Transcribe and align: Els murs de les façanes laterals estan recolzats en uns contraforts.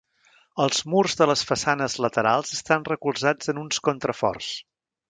Els 0.63 0.79
murs 0.93 1.17
de 1.19 1.27
les 1.33 1.45
façanes 1.49 1.99
laterals 2.07 2.57
estan 2.59 2.89
recolzats 2.91 3.55
en 3.55 3.65
uns 3.67 3.85
contraforts. 3.91 4.55